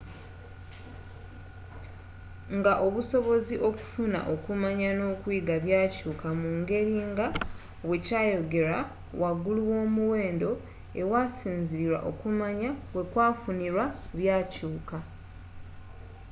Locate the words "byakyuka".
14.17-14.97